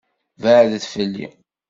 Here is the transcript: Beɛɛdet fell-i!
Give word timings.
Beɛɛdet 0.41 0.85
fell-i! 0.93 1.25